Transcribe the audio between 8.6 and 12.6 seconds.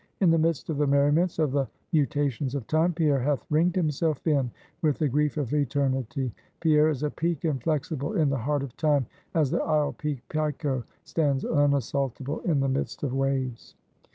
of Time, as the isle peak, Piko, stands unassaultable